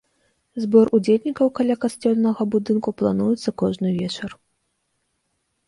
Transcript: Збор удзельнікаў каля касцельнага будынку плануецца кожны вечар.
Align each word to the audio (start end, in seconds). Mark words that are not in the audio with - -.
Збор 0.61 0.87
удзельнікаў 0.97 1.47
каля 1.59 1.75
касцельнага 1.83 2.41
будынку 2.57 2.89
плануецца 3.03 3.49
кожны 3.65 3.89
вечар. 4.01 4.29